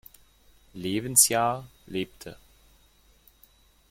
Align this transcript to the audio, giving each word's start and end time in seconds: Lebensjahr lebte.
Lebensjahr 0.73 1.67
lebte. 1.85 2.35